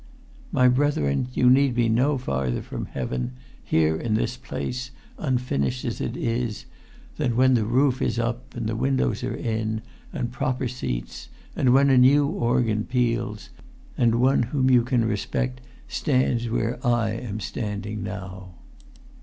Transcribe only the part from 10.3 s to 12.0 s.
proper seats, and when a